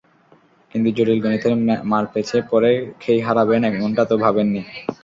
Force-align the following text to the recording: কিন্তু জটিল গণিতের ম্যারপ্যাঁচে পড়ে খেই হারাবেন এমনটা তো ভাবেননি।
কিন্তু 0.71 0.89
জটিল 0.97 1.19
গণিতের 1.23 1.53
ম্যারপ্যাঁচে 1.91 2.37
পড়ে 2.51 2.71
খেই 3.01 3.19
হারাবেন 3.27 3.61
এমনটা 3.69 4.03
তো 4.09 4.15
ভাবেননি। 4.23 4.61